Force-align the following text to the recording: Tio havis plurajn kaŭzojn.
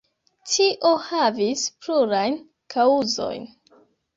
Tio 0.53 0.91
havis 1.09 1.65
plurajn 1.83 2.41
kaŭzojn. 2.77 3.47